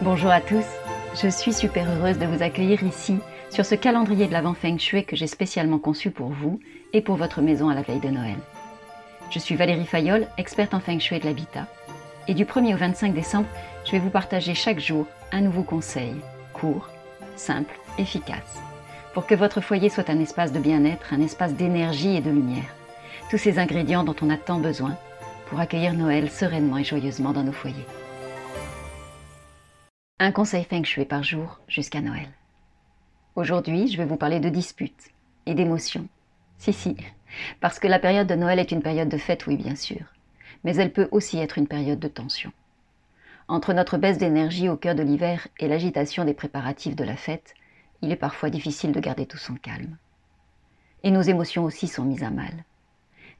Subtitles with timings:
[0.00, 0.64] Bonjour à tous,
[1.20, 3.18] je suis super heureuse de vous accueillir ici
[3.50, 6.60] sur ce calendrier de l'Avent Feng Shui que j'ai spécialement conçu pour vous
[6.92, 8.36] et pour votre maison à la veille de Noël.
[9.32, 11.66] Je suis Valérie Fayolle, experte en Feng Shui de l'habitat,
[12.28, 13.48] et du 1er au 25 décembre,
[13.84, 16.14] je vais vous partager chaque jour un nouveau conseil,
[16.52, 16.88] court,
[17.34, 18.62] simple, efficace,
[19.14, 22.72] pour que votre foyer soit un espace de bien-être, un espace d'énergie et de lumière.
[23.30, 24.96] Tous ces ingrédients dont on a tant besoin
[25.46, 27.86] pour accueillir Noël sereinement et joyeusement dans nos foyers.
[30.20, 32.28] Un conseil feng shui par jour jusqu'à Noël.
[33.36, 35.12] Aujourd'hui, je vais vous parler de disputes
[35.46, 36.08] et d'émotions.
[36.56, 36.96] Si, si,
[37.60, 40.12] parce que la période de Noël est une période de fête, oui, bien sûr,
[40.64, 42.50] mais elle peut aussi être une période de tension.
[43.46, 47.54] Entre notre baisse d'énergie au cœur de l'hiver et l'agitation des préparatifs de la fête,
[48.02, 49.98] il est parfois difficile de garder tout son calme.
[51.04, 52.64] Et nos émotions aussi sont mises à mal.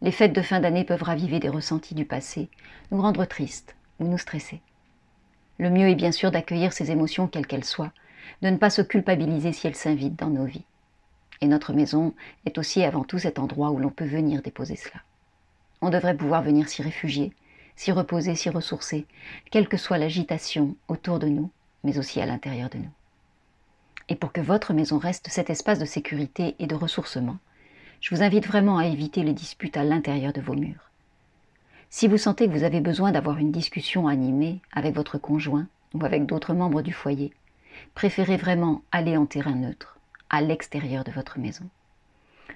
[0.01, 2.48] Les fêtes de fin d'année peuvent raviver des ressentis du passé,
[2.92, 4.63] nous rendre tristes ou nous stresser.
[5.59, 7.92] Le mieux est bien sûr d'accueillir ces émotions quelles qu'elles soient,
[8.42, 10.64] de ne pas se culpabiliser si elles s'invitent dans nos vies.
[11.40, 12.14] Et notre maison
[12.46, 15.02] est aussi avant tout cet endroit où l'on peut venir déposer cela.
[15.80, 17.32] On devrait pouvoir venir s'y réfugier,
[17.76, 19.06] s'y reposer, s'y ressourcer,
[19.51, 21.51] quelle que soit l'agitation autour de nous,
[21.84, 22.90] mais aussi à l'intérieur de nous.
[24.09, 27.38] Et pour que votre maison reste cet espace de sécurité et de ressourcement,
[28.01, 30.88] je vous invite vraiment à éviter les disputes à l'intérieur de vos murs.
[31.91, 36.05] Si vous sentez que vous avez besoin d'avoir une discussion animée avec votre conjoint ou
[36.05, 37.33] avec d'autres membres du foyer,
[37.95, 41.65] préférez vraiment aller en terrain neutre, à l'extérieur de votre maison.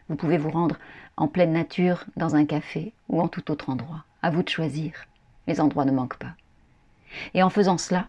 [0.08, 0.76] Vous pouvez vous rendre
[1.16, 4.04] en pleine nature, dans un café ou en tout autre endroit.
[4.20, 4.92] À vous de choisir.
[5.46, 6.34] Les endroits ne manquent pas.
[7.32, 8.08] Et en faisant cela,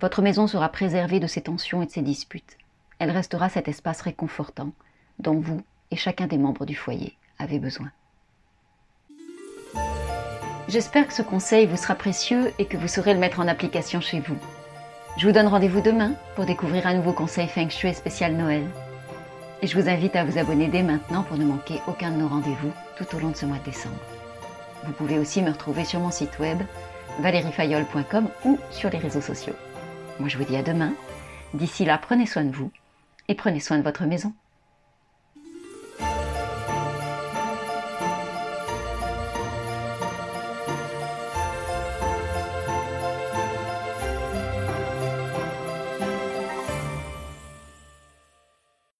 [0.00, 2.58] votre maison sera préservée de ces tensions et de ces disputes.
[2.98, 4.72] Elle restera cet espace réconfortant
[5.20, 7.90] dont vous et chacun des membres du foyer avait besoin.
[10.74, 14.00] J'espère que ce conseil vous sera précieux et que vous saurez le mettre en application
[14.00, 14.36] chez vous.
[15.16, 18.64] Je vous donne rendez-vous demain pour découvrir un nouveau conseil Feng Shui spécial Noël.
[19.62, 22.26] Et je vous invite à vous abonner dès maintenant pour ne manquer aucun de nos
[22.26, 23.94] rendez-vous tout au long de ce mois de décembre.
[24.82, 26.60] Vous pouvez aussi me retrouver sur mon site web
[27.20, 29.54] valeriefayol.com ou sur les réseaux sociaux.
[30.18, 30.92] Moi je vous dis à demain.
[31.54, 32.72] D'ici là, prenez soin de vous
[33.28, 34.32] et prenez soin de votre maison.